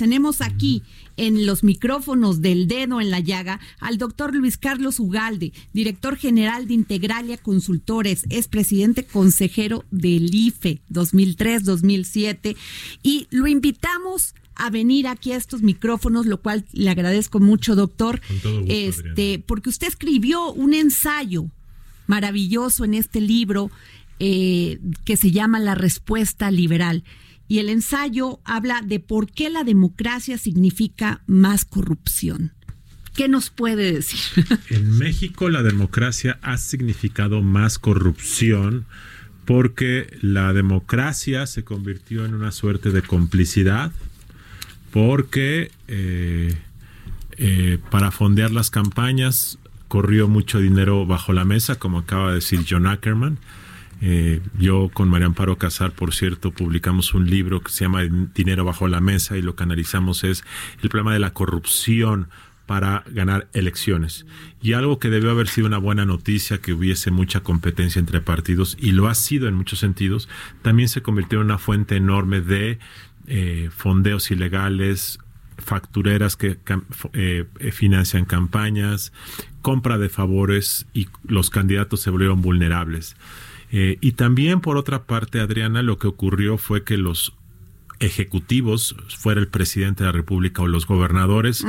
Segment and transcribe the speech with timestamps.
[0.00, 0.82] Tenemos aquí
[1.18, 6.66] en los micrófonos del dedo en la llaga al doctor Luis Carlos Ugalde, director general
[6.66, 12.56] de Integralia Consultores, es presidente consejero del IFE 2003-2007
[13.02, 18.22] y lo invitamos a venir aquí a estos micrófonos, lo cual le agradezco mucho, doctor,
[18.26, 19.44] Con todo gusto, este, Adriana.
[19.46, 21.44] porque usted escribió un ensayo
[22.06, 23.70] maravilloso en este libro
[24.18, 27.04] eh, que se llama La Respuesta Liberal.
[27.50, 32.52] Y el ensayo habla de por qué la democracia significa más corrupción.
[33.16, 34.20] ¿Qué nos puede decir?
[34.70, 38.86] En México la democracia ha significado más corrupción
[39.46, 43.90] porque la democracia se convirtió en una suerte de complicidad,
[44.92, 46.56] porque eh,
[47.36, 52.64] eh, para fondear las campañas corrió mucho dinero bajo la mesa, como acaba de decir
[52.70, 53.38] John Ackerman.
[54.00, 58.02] Eh, yo con María Amparo Casar, por cierto, publicamos un libro que se llama
[58.34, 60.44] Dinero bajo la mesa y lo que analizamos es
[60.82, 62.28] el problema de la corrupción
[62.70, 64.26] para ganar elecciones.
[64.62, 68.76] Y algo que debió haber sido una buena noticia, que hubiese mucha competencia entre partidos,
[68.80, 70.28] y lo ha sido en muchos sentidos,
[70.62, 72.78] también se convirtió en una fuente enorme de
[73.26, 75.18] eh, fondeos ilegales,
[75.58, 76.58] factureras que
[77.12, 79.12] eh, eh, financian campañas,
[79.62, 83.16] compra de favores y los candidatos se volvieron vulnerables.
[83.72, 87.34] Eh, y también, por otra parte, Adriana, lo que ocurrió fue que los
[88.00, 91.64] ejecutivos, fuera el presidente de la República o los gobernadores,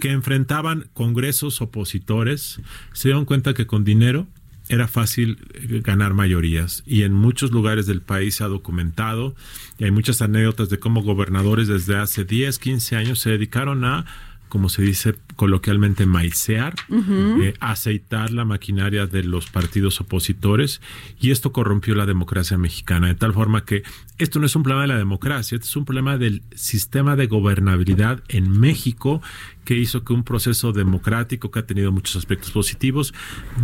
[0.00, 2.60] que enfrentaban congresos opositores,
[2.92, 4.26] se dieron cuenta que con dinero
[4.68, 6.84] era fácil eh, ganar mayorías.
[6.86, 9.34] Y en muchos lugares del país se ha documentado
[9.78, 14.06] y hay muchas anécdotas de cómo gobernadores desde hace 10, 15 años se dedicaron a
[14.50, 20.82] como se dice coloquialmente, maicear, eh, aceitar la maquinaria de los partidos opositores
[21.18, 23.82] y esto corrompió la democracia mexicana, de tal forma que
[24.18, 27.26] esto no es un problema de la democracia, esto es un problema del sistema de
[27.26, 29.22] gobernabilidad en México
[29.64, 33.14] que hizo que un proceso democrático que ha tenido muchos aspectos positivos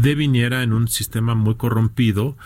[0.00, 2.38] deviniera en un sistema muy corrompido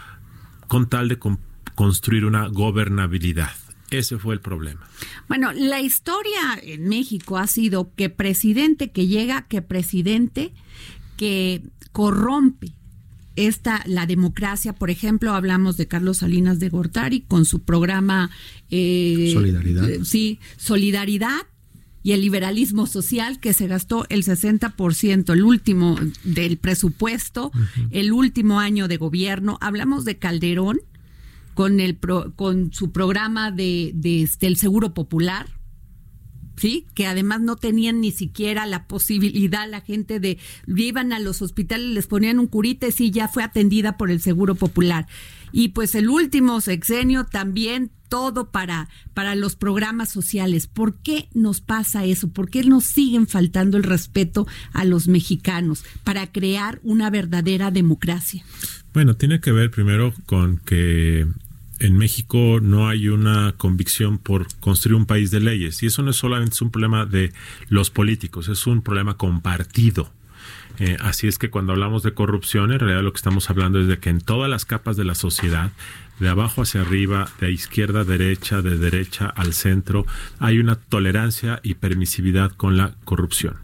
[0.67, 1.39] con tal de con-
[1.77, 3.53] construir una gobernabilidad.
[3.91, 4.89] Ese fue el problema.
[5.29, 10.53] Bueno, la historia en México ha sido que presidente que llega, que presidente
[11.17, 11.63] que
[11.93, 12.73] corrompe
[13.37, 18.31] esta la democracia, por ejemplo, hablamos de Carlos Salinas de Gortari con su programa
[18.71, 19.89] eh, Solidaridad.
[19.89, 21.47] eh, sí, Solidaridad
[22.03, 27.53] y el liberalismo social que se gastó el 60%, el último del presupuesto,
[27.91, 29.59] el último año de gobierno.
[29.61, 30.81] Hablamos de Calderón
[31.61, 35.47] con el pro- con su programa de, de este, el seguro popular
[36.57, 41.43] sí que además no tenían ni siquiera la posibilidad la gente de iban a los
[41.43, 45.07] hospitales les ponían un curita y ya fue atendida por el seguro popular.
[45.53, 50.67] Y pues el último sexenio también todo para para los programas sociales.
[50.67, 55.85] Por qué nos pasa eso por qué nos siguen faltando el respeto a los mexicanos
[56.05, 58.45] para crear una verdadera democracia
[58.93, 61.27] Bueno, tiene que ver primero con que
[61.81, 66.11] en México no hay una convicción por construir un país de leyes y eso no
[66.11, 67.33] es solamente un problema de
[67.69, 70.13] los políticos, es un problema compartido.
[70.79, 73.87] Eh, así es que cuando hablamos de corrupción, en realidad lo que estamos hablando es
[73.87, 75.73] de que en todas las capas de la sociedad,
[76.21, 80.07] de abajo hacia arriba, de izquierda a derecha, de derecha al centro,
[80.39, 83.57] hay una tolerancia y permisividad con la corrupción.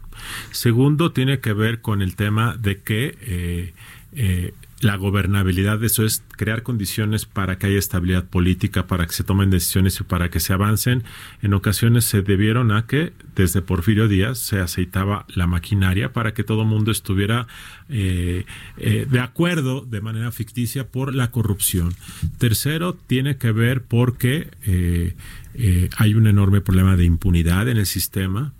[0.51, 3.73] Segundo, tiene que ver con el tema de que eh,
[4.13, 9.23] eh, la gobernabilidad, eso es crear condiciones para que haya estabilidad política, para que se
[9.23, 11.03] tomen decisiones y para que se avancen.
[11.41, 16.43] En ocasiones se debieron a que desde Porfirio Díaz se aceitaba la maquinaria para que
[16.43, 17.47] todo el mundo estuviera
[17.89, 18.45] eh,
[18.77, 21.95] eh, de acuerdo de manera ficticia por la corrupción.
[22.37, 25.15] Tercero, tiene que ver porque eh,
[25.55, 28.53] eh, hay un enorme problema de impunidad en el sistema.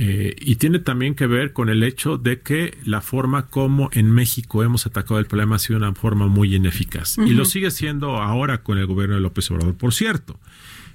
[0.00, 4.12] Eh, y tiene también que ver con el hecho de que la forma como en
[4.12, 7.18] México hemos atacado el problema ha sido una forma muy ineficaz.
[7.18, 10.38] Y lo sigue siendo ahora con el gobierno de López Obrador, por cierto.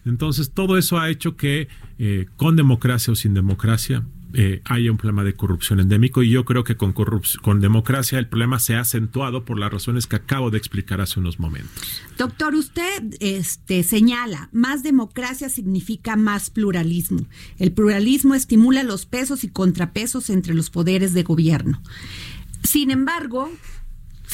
[0.06, 1.68] Entonces, todo eso ha hecho que,
[2.00, 6.44] eh, con democracia o sin democracia, eh, haya un problema de corrupción endémico y yo
[6.44, 10.50] creo que con, con democracia el problema se ha acentuado por las razones que acabo
[10.52, 12.02] de explicar hace unos momentos.
[12.18, 17.26] Doctor, usted este, señala, más democracia significa más pluralismo.
[17.60, 21.82] El pluralismo estimula los pesos y contrapesos entre los poderes de gobierno.
[22.64, 23.52] Sin embargo,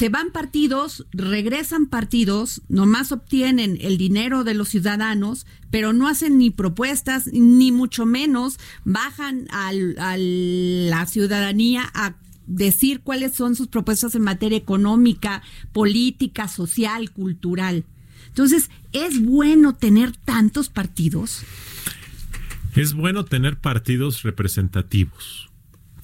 [0.00, 6.38] se van partidos, regresan partidos, nomás obtienen el dinero de los ciudadanos, pero no hacen
[6.38, 12.14] ni propuestas, ni mucho menos bajan a la ciudadanía a
[12.46, 17.84] decir cuáles son sus propuestas en materia económica, política, social, cultural.
[18.28, 21.42] Entonces, ¿es bueno tener tantos partidos?
[22.74, 25.49] Es bueno tener partidos representativos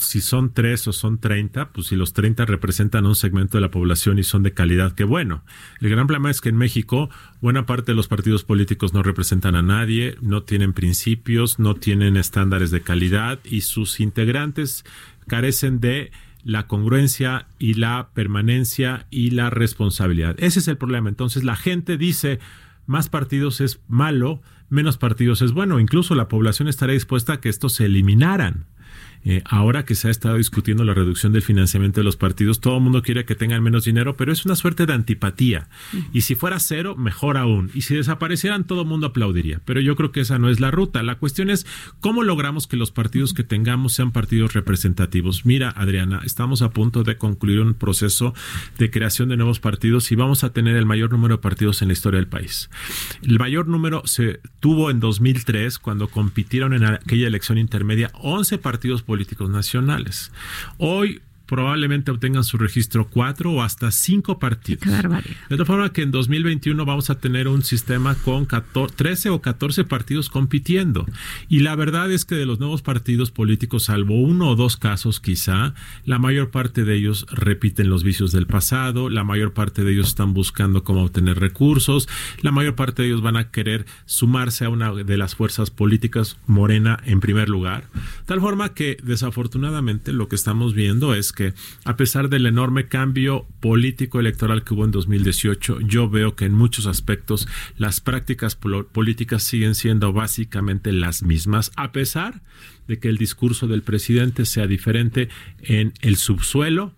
[0.07, 3.71] si son tres o son treinta, pues si los treinta representan un segmento de la
[3.71, 5.43] población y son de calidad, qué bueno.
[5.81, 7.11] El gran problema es que en México
[7.41, 12.17] buena parte de los partidos políticos no representan a nadie, no tienen principios, no tienen
[12.17, 14.85] estándares de calidad y sus integrantes
[15.27, 16.13] carecen de
[16.45, 20.37] la congruencia y la permanencia y la responsabilidad.
[20.39, 21.09] Ese es el problema.
[21.09, 22.39] Entonces la gente dice,
[22.87, 25.81] más partidos es malo, menos partidos es bueno.
[25.81, 28.67] Incluso la población estaría dispuesta a que estos se eliminaran.
[29.29, 32.77] Eh, ahora que se ha estado discutiendo la reducción del financiamiento de los partidos, todo
[32.77, 35.69] el mundo quiere que tengan menos dinero, pero es una suerte de antipatía.
[36.13, 37.73] Y si fuera cero, mejor aún.
[37.75, 39.61] Y si desaparecieran, todo el mundo aplaudiría.
[39.65, 41.03] Pero yo creo que esa no es la ruta.
[41.03, 41.67] La cuestión es
[41.99, 45.45] cómo logramos que los partidos que tengamos sean partidos representativos.
[45.45, 48.33] Mira, Adriana, estamos a punto de concluir un proceso
[48.79, 51.89] de creación de nuevos partidos y vamos a tener el mayor número de partidos en
[51.89, 52.71] la historia del país.
[53.23, 59.03] El mayor número se tuvo en 2003 cuando compitieron en aquella elección intermedia 11 partidos
[59.03, 60.31] políticos políticos nacionales.
[60.77, 64.85] Hoy probablemente obtengan su registro cuatro o hasta cinco partidos.
[65.49, 69.85] De tal forma que en 2021 vamos a tener un sistema con 13 o 14
[69.85, 71.07] partidos compitiendo.
[71.49, 75.21] Y la verdad es que de los nuevos partidos políticos, salvo uno o dos casos
[75.21, 79.93] quizá, la mayor parte de ellos repiten los vicios del pasado, la mayor parte de
[79.93, 82.09] ellos están buscando cómo obtener recursos,
[82.43, 86.39] la mayor parte de ellos van a querer sumarse a una de las fuerzas políticas,
[86.47, 87.89] Morena en primer lugar.
[88.25, 91.55] Tal forma que desafortunadamente lo que estamos viendo es que
[91.85, 96.55] a pesar del enorme cambio político electoral que hubo en 2018, yo veo que en
[96.55, 97.47] muchos aspectos
[97.77, 102.43] las prácticas políticas siguen siendo básicamente las mismas, a pesar
[102.89, 105.29] de que el discurso del presidente sea diferente
[105.61, 106.93] en el subsuelo,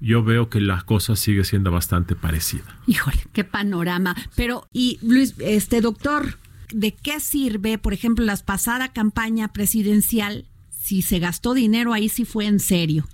[0.00, 2.64] yo veo que la cosa sigue siendo bastante parecida.
[2.88, 4.16] Híjole, qué panorama.
[4.34, 6.38] Pero, y Luis, este doctor,
[6.72, 10.46] ¿de qué sirve, por ejemplo, la pasada campaña presidencial?
[10.70, 13.06] Si se gastó dinero ahí sí fue en serio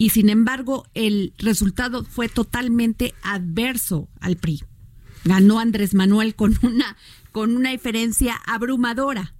[0.00, 4.62] y sin embargo el resultado fue totalmente adverso al PRI.
[5.26, 6.96] Ganó Andrés Manuel con una,
[7.32, 9.34] con una diferencia abrumadora.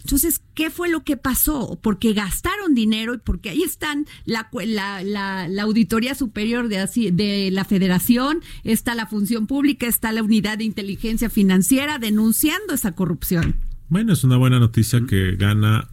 [0.00, 1.78] Entonces, ¿qué fue lo que pasó?
[1.82, 7.66] Porque gastaron dinero y porque ahí están la, la, la, Auditoría Superior de, de la
[7.66, 13.56] Federación, está la Función Pública, está la Unidad de Inteligencia Financiera denunciando esa corrupción.
[13.90, 15.90] Bueno, es una buena noticia que gana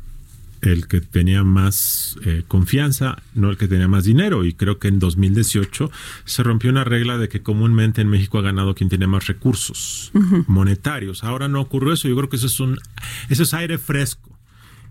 [0.62, 4.46] el que tenía más eh, confianza, no el que tenía más dinero.
[4.46, 5.92] Y creo que en 2018
[6.26, 10.12] se rompió una regla de que comúnmente en México ha ganado quien tiene más recursos
[10.48, 11.24] monetarios.
[11.24, 12.08] Ahora no ocurrió eso.
[12.08, 12.78] Yo creo que eso es un,
[13.30, 14.38] eso es aire fresco.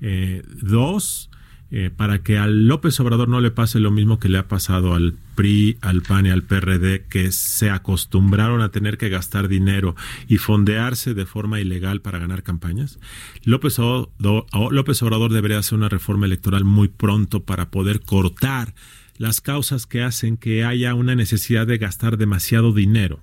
[0.01, 1.31] Eh, dos,
[1.71, 4.95] eh, para que al López Obrador no le pase lo mismo que le ha pasado
[4.95, 9.95] al PRI, al PAN y al PRD, que se acostumbraron a tener que gastar dinero
[10.29, 12.99] y fondearse de forma ilegal para ganar campañas.
[13.45, 18.75] López Obrador, López Obrador debería hacer una reforma electoral muy pronto para poder cortar
[19.19, 23.21] las causas que hacen que haya una necesidad de gastar demasiado dinero.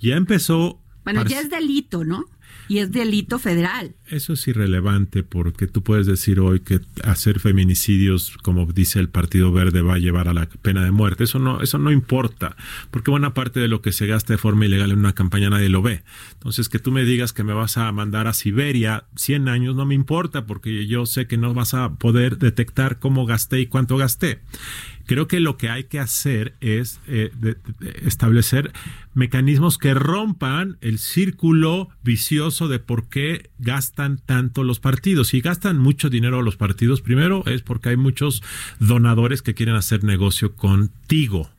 [0.00, 0.80] Ya empezó...
[1.04, 2.26] Bueno, ya es delito, ¿no?
[2.68, 3.94] Y es delito federal.
[4.06, 9.52] Eso es irrelevante porque tú puedes decir hoy que hacer feminicidios, como dice el Partido
[9.52, 11.24] Verde, va a llevar a la pena de muerte.
[11.24, 12.56] Eso no, eso no importa,
[12.90, 15.68] porque buena parte de lo que se gasta de forma ilegal en una campaña nadie
[15.68, 16.02] lo ve.
[16.46, 19.84] Entonces, que tú me digas que me vas a mandar a Siberia 100 años no
[19.84, 23.96] me importa, porque yo sé que no vas a poder detectar cómo gasté y cuánto
[23.96, 24.38] gasté.
[25.06, 27.32] Creo que lo que hay que hacer es eh,
[28.04, 28.70] establecer
[29.12, 35.26] mecanismos que rompan el círculo vicioso de por qué gastan tanto los partidos.
[35.26, 38.44] Si gastan mucho dinero los partidos, primero es porque hay muchos
[38.78, 41.50] donadores que quieren hacer negocio contigo.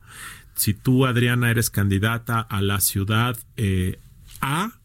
[0.56, 4.00] Si tú, Adriana, eres candidata a la ciudad eh,
[4.40, 4.77] A,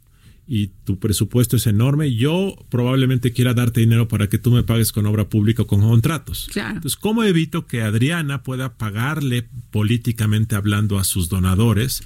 [0.55, 4.93] y tu presupuesto es enorme, yo probablemente quiera darte dinero para que tú me pagues
[4.93, 6.47] con obra pública o con contratos.
[6.55, 12.03] Entonces, ¿cómo evito que Adriana pueda pagarle políticamente hablando a sus donadores?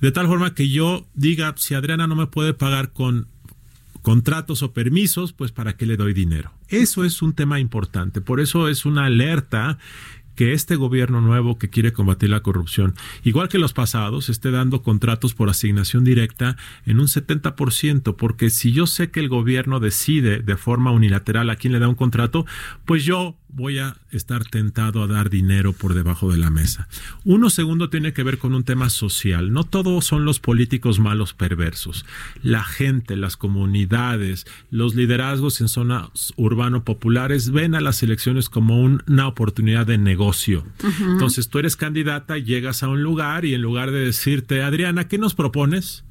[0.00, 3.28] De tal forma que yo diga, si Adriana no me puede pagar con
[4.02, 6.50] contratos o permisos, pues ¿para qué le doy dinero?
[6.66, 8.20] Eso es un tema importante.
[8.20, 9.78] Por eso es una alerta
[10.34, 14.82] que este gobierno nuevo que quiere combatir la corrupción, igual que los pasados, esté dando
[14.82, 20.40] contratos por asignación directa en un 70%, porque si yo sé que el gobierno decide
[20.40, 22.46] de forma unilateral a quién le da un contrato,
[22.84, 26.88] pues yo voy a estar tentado a dar dinero por debajo de la mesa.
[27.24, 29.52] Uno segundo tiene que ver con un tema social.
[29.52, 32.04] No todos son los políticos malos perversos.
[32.42, 38.82] La gente, las comunidades, los liderazgos en zonas urbano populares ven a las elecciones como
[38.82, 40.64] una oportunidad de negocio.
[41.00, 45.18] Entonces tú eres candidata, llegas a un lugar y en lugar de decirte, Adriana, ¿qué
[45.18, 46.04] nos propones?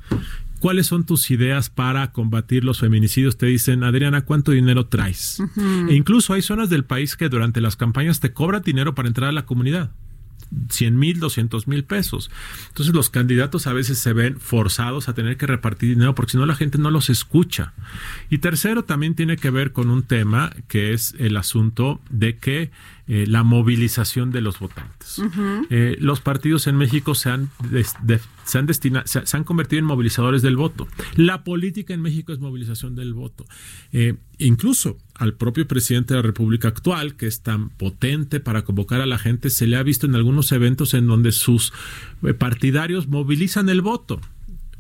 [0.64, 3.36] ¿Cuáles son tus ideas para combatir los feminicidios?
[3.36, 5.44] Te dicen, Adriana, ¿cuánto dinero traes?
[5.90, 9.32] E incluso hay zonas del país que durante las campañas te cobran dinero para entrar
[9.32, 9.92] a la comunidad.
[10.70, 12.32] 100 mil, 200 mil pesos.
[12.70, 16.38] Entonces los candidatos a veces se ven forzados a tener que repartir dinero porque si
[16.38, 17.74] no la gente no los escucha.
[18.30, 22.72] Y tercero, también tiene que ver con un tema que es el asunto de que
[23.06, 25.22] eh, la movilización de los votantes.
[25.70, 27.50] Eh, los partidos en México se han,
[28.46, 30.88] se, han se, han convertido en movilizadores del voto.
[31.18, 33.46] La política en México es movilización del voto.
[33.92, 39.02] Eh, incluso al propio presidente de la República actual, que es tan potente para convocar
[39.02, 41.74] a la gente, se le ha visto en algunos eventos en donde sus
[42.38, 44.22] partidarios movilizan el voto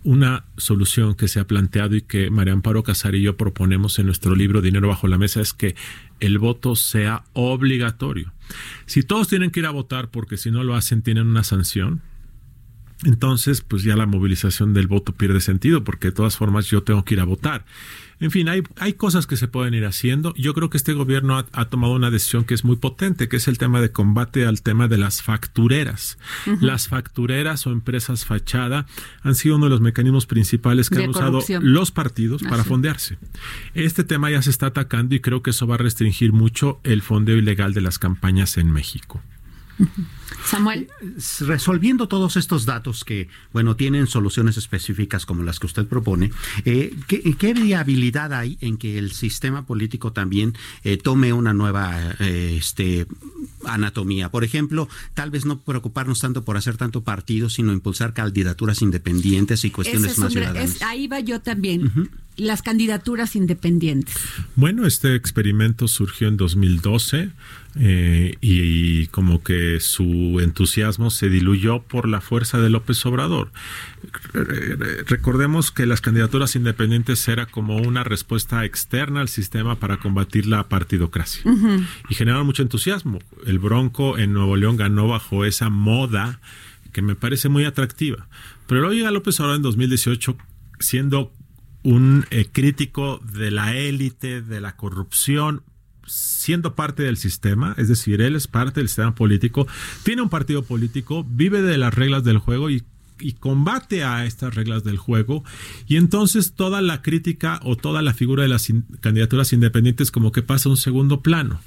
[0.03, 4.05] una solución que se ha planteado y que María Amparo Casar y yo proponemos en
[4.05, 5.75] nuestro libro Dinero bajo la mesa es que
[6.19, 8.33] el voto sea obligatorio.
[8.85, 12.01] Si todos tienen que ir a votar porque si no lo hacen tienen una sanción,
[13.05, 17.03] entonces pues ya la movilización del voto pierde sentido porque de todas formas yo tengo
[17.05, 17.65] que ir a votar.
[18.19, 20.33] En fin, hay, hay cosas que se pueden ir haciendo.
[20.35, 23.47] Yo creo que este gobierno ha, tomado una decisión que es muy potente, que es
[23.47, 26.17] el tema de combate al tema de las factureras.
[26.61, 28.85] Las factureras o empresas fachada
[29.21, 33.17] han sido uno de los mecanismos principales que han usado los partidos para fondearse.
[33.73, 37.01] Este tema ya se está atacando y creo que eso va a restringir mucho el
[37.01, 39.21] fondeo ilegal de las campañas en México.
[40.45, 40.89] Samuel.
[41.41, 46.31] Resolviendo todos estos datos que, bueno, tienen soluciones específicas como las que usted propone,
[46.65, 50.53] eh, ¿qué, viabilidad hay en que el sistema político también
[50.83, 53.07] eh, tome una nueva eh, este,
[53.65, 54.29] anatomía?
[54.29, 59.63] Por ejemplo, tal vez no preocuparnos tanto por hacer tanto partido, sino impulsar candidaturas independientes
[59.65, 60.81] y cuestiones más ciudadanas.
[60.81, 64.15] ahí va yo también las candidaturas independientes?
[64.55, 67.29] Bueno, este experimento surgió en 2012
[67.79, 73.51] eh, y, como que su entusiasmo se diluyó por la fuerza de López Obrador.
[75.07, 80.67] Recordemos que las candidaturas independientes era como una respuesta externa al sistema para combatir la
[80.69, 81.43] partidocracia
[82.09, 83.19] y generaron mucho entusiasmo.
[83.45, 86.39] El Bronco en Nuevo León ganó bajo esa moda
[86.91, 88.27] que me parece muy atractiva.
[88.67, 90.37] Pero luego llega López Obrador en 2018
[90.79, 91.31] siendo
[91.83, 95.63] un eh, crítico de la élite, de la corrupción,
[96.05, 99.67] siendo parte del sistema, es decir, él es parte del sistema político,
[100.03, 102.83] tiene un partido político, vive de las reglas del juego y
[103.23, 105.43] y combate a estas reglas del juego
[105.87, 110.41] y entonces toda la crítica o toda la figura de las candidaturas independientes como que
[110.41, 111.59] pasa a un segundo plano.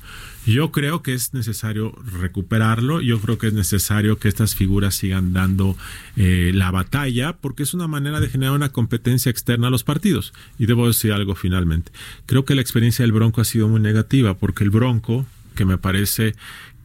[0.46, 5.32] Yo creo que es necesario recuperarlo, yo creo que es necesario que estas figuras sigan
[5.32, 5.76] dando
[6.14, 10.32] eh, la batalla porque es una manera de generar una competencia externa a los partidos.
[10.56, 11.90] Y debo decir algo finalmente.
[12.26, 15.78] Creo que la experiencia del Bronco ha sido muy negativa porque el Bronco, que me
[15.78, 16.36] parece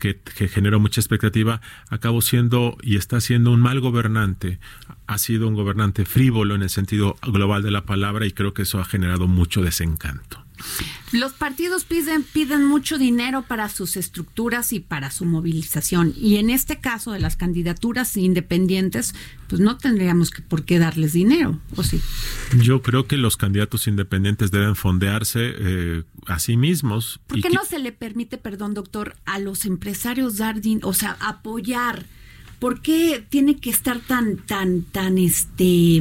[0.01, 4.59] que, generó mucha expectativa, acabó siendo y está siendo un mal gobernante.
[5.05, 8.63] Ha sido un gobernante frívolo en el sentido global de la palabra y creo que
[8.63, 10.43] eso ha generado mucho desencanto.
[11.11, 16.13] Los partidos piden, piden mucho dinero para sus estructuras y para su movilización.
[16.15, 19.13] Y en este caso de las candidaturas independientes,
[19.47, 22.01] pues no tendríamos que por qué darles dinero, ¿o sí?
[22.61, 27.19] Yo creo que los candidatos independientes deben fondearse eh, a sí mismos.
[27.27, 31.17] ¿Por qué no se le permite, perdón, doctor, a los empresarios dar dinero, o sea,
[31.19, 32.05] apoyar?
[32.61, 35.99] ¿Por qué tiene que estar tan, tan, tan, este...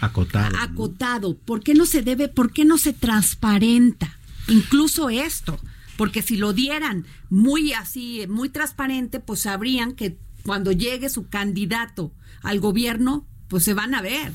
[0.00, 0.56] Acotado.
[0.60, 1.36] Acotado.
[1.36, 4.16] ¿Por qué no se debe, por qué no se transparenta?
[4.46, 5.58] Incluso esto.
[5.96, 12.12] Porque si lo dieran muy así, muy transparente, pues sabrían que cuando llegue su candidato
[12.42, 14.32] al gobierno, pues se van a ver.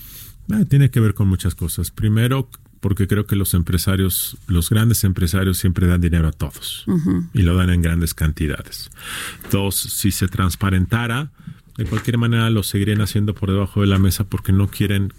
[0.51, 1.91] Ah, tiene que ver con muchas cosas.
[1.91, 2.50] Primero,
[2.83, 6.85] porque creo que los empresarios, los grandes empresarios siempre dan dinero a todos
[7.33, 8.91] y lo dan en grandes cantidades.
[9.49, 11.31] Dos, si se transparentara,
[11.77, 15.13] de cualquier manera lo seguirían haciendo por debajo de la mesa porque no quieren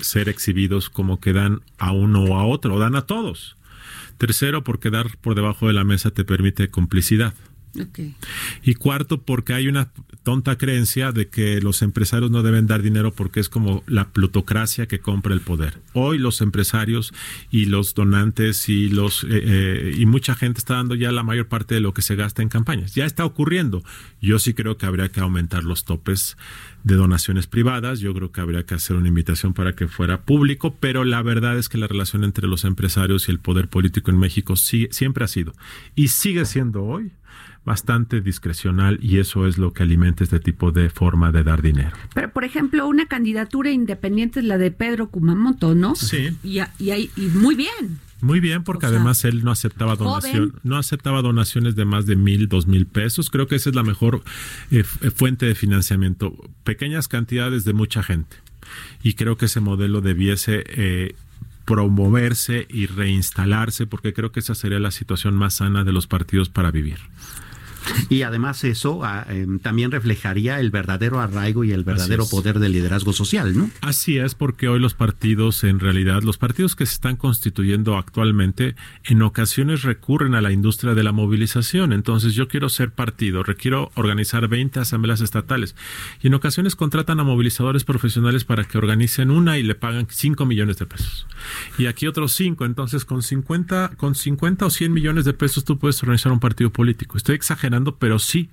[0.00, 3.56] ser exhibidos como que dan a uno o a otro, o dan a todos.
[4.18, 7.32] Tercero, porque dar por debajo de la mesa te permite complicidad.
[8.62, 9.90] Y cuarto, porque hay una
[10.22, 14.86] tonta creencia de que los empresarios no deben dar dinero porque es como la plutocracia
[14.86, 15.78] que compra el poder.
[15.92, 17.12] Hoy los empresarios
[17.50, 21.48] y los donantes y los eh, eh, y mucha gente está dando ya la mayor
[21.48, 22.94] parte de lo que se gasta en campañas.
[22.94, 23.82] Ya está ocurriendo.
[24.20, 26.36] Yo sí creo que habría que aumentar los topes
[26.84, 28.00] de donaciones privadas.
[28.00, 31.58] Yo creo que habría que hacer una invitación para que fuera público, pero la verdad
[31.58, 35.28] es que la relación entre los empresarios y el poder político en México siempre ha
[35.28, 35.54] sido
[35.94, 37.12] y sigue siendo hoy
[37.64, 41.92] bastante discrecional y eso es lo que alimenta este tipo de forma de dar dinero.
[42.14, 45.94] Pero, por ejemplo, una candidatura independiente es la de Pedro Kumamoto, ¿no?
[45.94, 46.36] Sí.
[46.42, 48.00] Y, y, muy bien.
[48.20, 52.48] Muy bien, porque además él no aceptaba donación, no aceptaba donaciones de más de mil,
[52.48, 53.28] dos mil pesos.
[53.28, 54.22] Creo que esa es la mejor
[54.70, 56.34] eh, fuente de financiamiento.
[56.64, 58.36] Pequeñas cantidades de mucha gente.
[59.02, 61.14] Y creo que ese modelo debiese eh,
[61.64, 66.48] promoverse y reinstalarse, porque creo que esa sería la situación más sana de los partidos
[66.48, 66.98] para vivir.
[68.08, 72.72] Y además eso ah, em, también reflejaría el verdadero arraigo y el verdadero poder del
[72.72, 73.70] liderazgo social, ¿no?
[73.80, 78.74] Así es, porque hoy los partidos, en realidad, los partidos que se están constituyendo actualmente,
[79.04, 81.92] en ocasiones recurren a la industria de la movilización.
[81.92, 85.74] Entonces, yo quiero ser partido, requiero organizar 20 asambleas estatales.
[86.22, 90.46] Y en ocasiones contratan a movilizadores profesionales para que organicen una y le pagan 5
[90.46, 91.26] millones de pesos.
[91.78, 92.64] Y aquí otros 5.
[92.64, 96.70] Entonces, con 50, con 50 o 100 millones de pesos tú puedes organizar un partido
[96.70, 97.16] político.
[97.16, 98.50] Estoy exagerando pero sí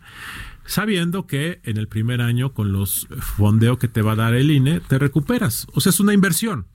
[0.66, 4.52] sabiendo que en el primer año con los fondeos que te va a dar el
[4.52, 5.68] INE te recuperas.
[5.74, 6.66] O sea, es una inversión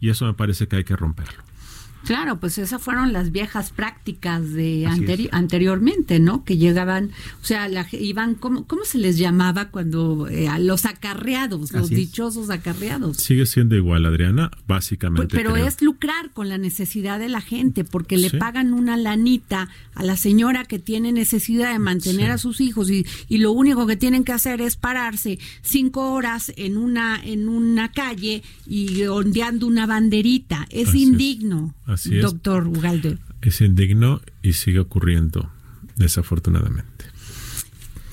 [0.00, 1.42] y eso me parece que hay que romperlo.
[2.04, 4.86] Claro, pues esas fueron las viejas prácticas de
[5.30, 6.44] anteriormente, ¿no?
[6.44, 10.84] Que llegaban, o sea, la, iban, ¿cómo, ¿cómo se les llamaba cuando eh, a los
[10.84, 13.18] acarreados, los dichosos acarreados?
[13.18, 15.36] Sigue siendo igual, Adriana, básicamente.
[15.36, 20.02] pero es lucrar con la necesidad de la gente, porque le pagan una lanita a
[20.02, 23.96] la señora que tiene necesidad de mantener a sus hijos y, y lo único que
[23.96, 29.86] tienen que hacer es pararse cinco horas en una, en una calle y ondeando una
[29.86, 30.66] banderita.
[30.70, 31.74] Es indigno.
[31.92, 32.22] Así es.
[32.22, 33.18] Doctor Ugalde.
[33.40, 35.50] Es indigno y sigue ocurriendo,
[35.96, 37.11] desafortunadamente.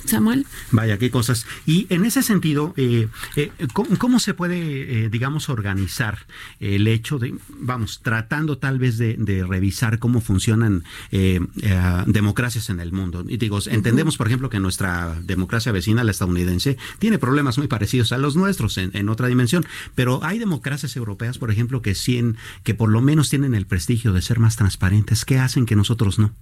[0.10, 0.46] Samuel.
[0.72, 1.46] Vaya, qué cosas.
[1.66, 6.25] Y en ese sentido, eh, eh, ¿cómo, se puede, eh, digamos, organizar
[6.60, 10.84] el hecho de, vamos, tratando tal vez de, revisar cómo funcionan
[12.06, 13.24] democracias en el mundo?
[13.28, 18.12] Y digo, entendemos, por ejemplo, que nuestra democracia vecina, la estadounidense, tiene problemas muy parecidos
[18.12, 21.95] a los nuestros en, otra dimensión, pero hay democracias europeas, por ejemplo, que,
[22.63, 25.26] que por lo menos tienen el prestigio de ser más transparentes.
[25.26, 26.34] ¿Qué hacen que nosotros no?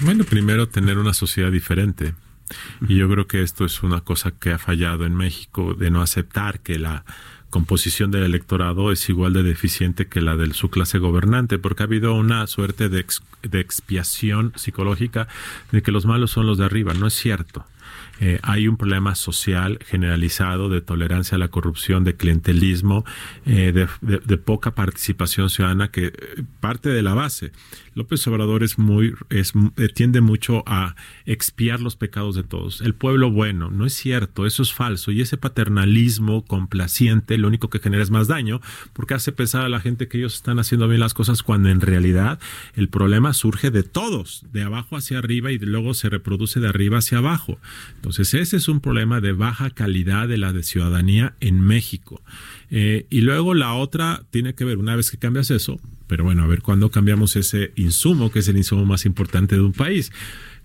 [0.00, 2.14] Bueno, primero tener una sociedad diferente.
[2.88, 6.02] Y yo creo que esto es una cosa que ha fallado en México, de no
[6.02, 7.04] aceptar que la
[7.50, 11.86] composición del electorado es igual de deficiente que la de su clase gobernante, porque ha
[11.86, 13.06] habido una suerte de,
[13.42, 15.28] de expiación psicológica
[15.72, 16.92] de que los malos son los de arriba.
[16.94, 17.64] No es cierto.
[18.20, 23.04] Eh, hay un problema social generalizado de tolerancia a la corrupción, de clientelismo,
[23.46, 26.12] eh, de, poca participación ciudadana que eh,
[26.60, 27.52] parte de la base.
[27.98, 29.52] López Obrador es muy, es,
[29.94, 30.94] tiende mucho a
[31.26, 32.80] expiar los pecados de todos.
[32.80, 35.10] El pueblo bueno, no es cierto, eso es falso.
[35.10, 38.60] Y ese paternalismo complaciente lo único que genera es más daño,
[38.92, 41.80] porque hace pensar a la gente que ellos están haciendo bien las cosas cuando en
[41.80, 42.38] realidad
[42.74, 46.98] el problema surge de todos, de abajo hacia arriba y luego se reproduce de arriba
[46.98, 47.58] hacia abajo.
[47.96, 52.22] Entonces ese es un problema de baja calidad de la de ciudadanía en México.
[52.70, 56.42] Eh, y luego la otra tiene que ver, una vez que cambias eso, pero bueno,
[56.42, 60.12] a ver cuándo cambiamos ese insumo, que es el insumo más importante de un país.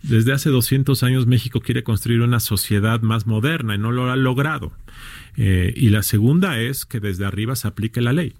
[0.01, 4.17] Desde hace 200 años México quiere construir una sociedad más moderna y no lo ha
[4.17, 4.73] logrado.
[5.37, 8.33] Eh, y la segunda es que desde arriba se aplique la ley,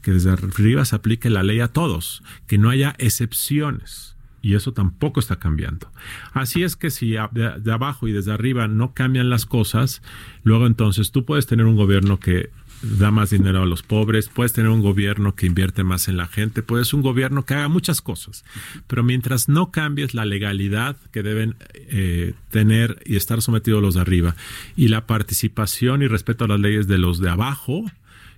[0.00, 4.12] que desde arriba se aplique la ley a todos, que no haya excepciones
[4.42, 5.90] y eso tampoco está cambiando.
[6.32, 10.02] Así es que si de, abajo y desde arriba no cambian las cosas,
[10.42, 12.50] luego entonces tú puedes tener un gobierno que
[12.82, 16.26] da más dinero a los pobres, puedes tener un gobierno que invierte más en la
[16.26, 18.44] gente, puedes un gobierno que haga muchas cosas,
[18.88, 24.00] pero mientras no cambies la legalidad que deben eh, tener y estar sometidos los de
[24.00, 24.34] arriba
[24.74, 27.84] y la participación y respeto a las leyes de los de abajo,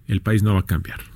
[0.09, 1.14] el país no va a cambiar.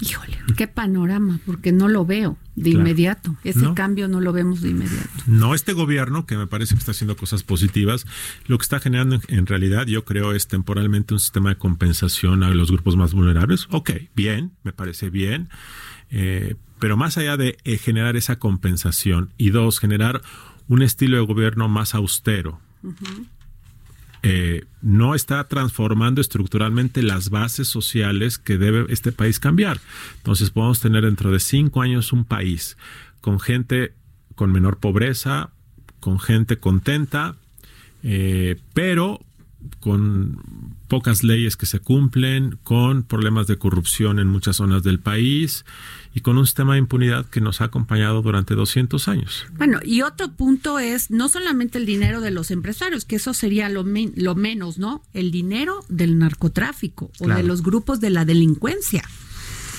[0.00, 3.34] Híjole, qué panorama, porque no lo veo de inmediato.
[3.44, 5.08] Ese cambio no lo vemos de inmediato.
[5.26, 8.06] No, este gobierno, que me parece que está haciendo cosas positivas,
[8.46, 12.50] lo que está generando en, realidad, yo creo, es temporalmente un sistema de compensación a
[12.50, 13.68] los grupos más vulnerables.
[13.70, 15.48] Ok, bien, me parece bien.
[16.10, 20.20] Eh, pero más allá de eh, generar esa compensación y dos, generar
[20.68, 22.60] un estilo de gobierno más austero,
[24.28, 29.78] eh, no está transformando estructuralmente las bases sociales que debe este país cambiar.
[30.16, 32.76] Entonces podemos tener dentro de cinco años un país
[33.20, 33.92] con gente
[34.34, 35.50] con menor pobreza,
[36.00, 37.36] con gente contenta,
[38.02, 39.20] eh, pero
[39.80, 40.38] con
[40.88, 45.64] pocas leyes que se cumplen, con problemas de corrupción en muchas zonas del país
[46.14, 49.46] y con un sistema de impunidad que nos ha acompañado durante 200 años.
[49.56, 53.68] Bueno, y otro punto es no solamente el dinero de los empresarios, que eso sería
[53.68, 55.02] lo, lo menos, ¿no?
[55.12, 59.02] El dinero del narcotráfico o de los grupos de la delincuencia.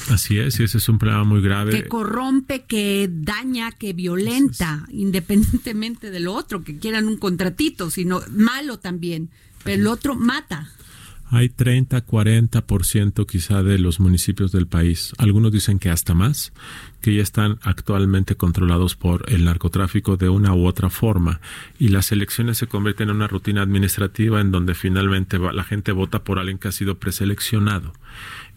[0.09, 1.71] Así es, y ese es un problema muy grave.
[1.71, 8.21] Que corrompe, que daña, que violenta, independientemente de lo otro, que quieran un contratito, sino
[8.29, 9.29] malo también.
[9.63, 10.71] Pero el otro mata.
[11.29, 16.53] Hay 30, 40% quizá de los municipios del país, algunos dicen que hasta más,
[17.01, 21.41] que ya están actualmente controlados por el narcotráfico de una u otra forma
[21.79, 26.23] y las elecciones se convierten en una rutina administrativa en donde finalmente la gente vota
[26.23, 27.91] por alguien que ha sido preseleccionado.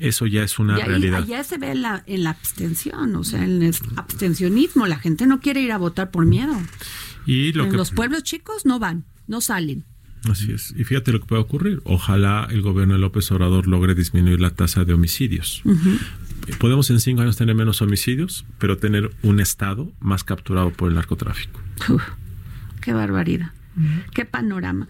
[0.00, 1.24] Eso ya es una realidad.
[1.26, 4.86] Ya se ve en la, en la abstención, o sea, en el abstencionismo.
[4.86, 6.54] La gente no quiere ir a votar por miedo.
[7.26, 9.84] Y en los pueblos chicos no van, no salen.
[10.28, 10.74] Así es.
[10.76, 11.80] Y fíjate lo que puede ocurrir.
[11.84, 15.62] Ojalá el gobierno de López Obrador logre disminuir la tasa de homicidios.
[16.58, 20.94] Podemos en cinco años tener menos homicidios, pero tener un Estado más capturado por el
[20.94, 21.60] narcotráfico.
[22.80, 23.52] qué barbaridad.
[24.14, 24.88] Qué panorama.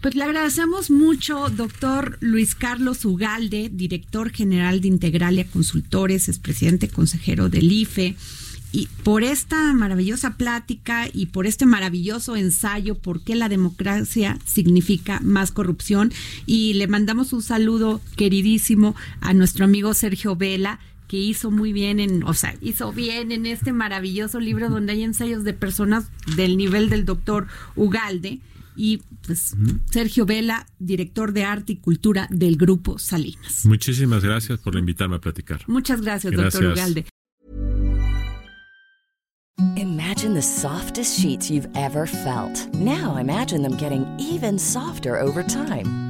[0.00, 6.88] Pues le agradecemos mucho, doctor Luis Carlos Ugalde, director general de Integralia Consultores, es presidente
[6.88, 8.16] consejero del IFE
[8.72, 15.20] y por esta maravillosa plática y por este maravilloso ensayo, por qué la democracia significa
[15.22, 16.12] más corrupción.
[16.46, 22.00] Y le mandamos un saludo queridísimo a nuestro amigo Sergio Vela que hizo muy bien
[22.00, 26.04] en, o sea, hizo bien en este maravilloso libro donde hay ensayos de personas
[26.36, 28.38] del nivel del doctor Ugalde
[28.80, 29.54] y pues
[29.90, 33.66] Sergio Vela, director de arte y cultura del grupo Salinas.
[33.66, 35.60] Muchísimas gracias por invitarme a platicar.
[35.66, 37.04] Muchas gracias, doctor Ugalde.
[39.76, 42.72] Imagine the softest sheets you've ever felt.
[42.74, 46.09] Now imagine them getting even softer over time.